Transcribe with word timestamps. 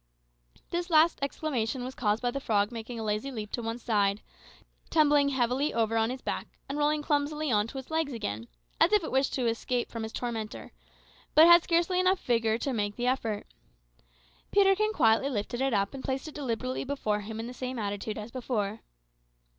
This 0.71 0.89
last 0.89 1.19
exclamation 1.21 1.83
was 1.83 1.93
caused 1.93 2.23
by 2.23 2.31
the 2.31 2.39
frog 2.39 2.71
making 2.71 2.99
a 2.99 3.03
lazy 3.03 3.29
leap 3.29 3.51
to 3.51 3.61
one 3.61 3.77
side, 3.77 4.23
tumbling 4.89 5.29
heavily 5.29 5.75
over 5.75 5.95
on 5.95 6.09
its 6.09 6.23
back, 6.23 6.47
and 6.67 6.75
rolling 6.75 7.03
clumsily 7.03 7.51
on 7.51 7.67
to 7.67 7.77
its 7.77 7.91
legs 7.91 8.11
again, 8.11 8.47
as 8.79 8.91
if 8.91 9.03
it 9.03 9.11
wished 9.11 9.35
to 9.35 9.45
escape 9.45 9.91
from 9.91 10.03
its 10.03 10.11
tormentor, 10.11 10.71
but 11.35 11.45
had 11.45 11.61
scarcely 11.61 12.01
vigour 12.01 12.53
enough 12.53 12.63
to 12.63 12.73
make 12.73 12.95
the 12.95 13.05
effort. 13.05 13.45
Peterkin 14.49 14.91
quietly 14.91 15.29
lifted 15.29 15.61
it 15.61 15.71
up 15.71 15.93
and 15.93 16.03
placed 16.03 16.27
it 16.27 16.33
deliberately 16.33 16.83
before 16.83 17.19
him 17.19 17.35
again 17.37 17.41
in 17.41 17.45
the 17.45 17.53
same 17.53 17.77
attitude 17.77 18.17
as 18.17 18.31
before. 18.31 18.79